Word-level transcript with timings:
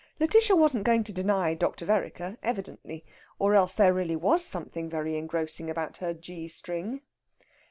Lætitia 0.19 0.57
wasn't 0.57 0.83
going 0.83 1.03
to 1.03 1.13
deny 1.13 1.53
Dr. 1.53 1.85
Vereker, 1.85 2.39
evidently, 2.41 3.05
or 3.37 3.53
else 3.53 3.75
there 3.75 3.93
really 3.93 4.15
was 4.15 4.43
something 4.43 4.89
very 4.89 5.15
engrossing 5.15 5.69
about 5.69 5.97
her 5.97 6.11
G 6.11 6.47
string. 6.47 7.01